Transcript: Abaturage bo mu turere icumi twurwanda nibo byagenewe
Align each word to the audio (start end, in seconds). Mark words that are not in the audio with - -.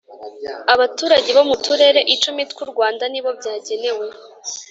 Abaturage 0.73 1.29
bo 1.37 1.43
mu 1.49 1.55
turere 1.63 2.01
icumi 2.13 2.41
twurwanda 2.51 3.03
nibo 3.09 3.29
byagenewe 3.39 4.05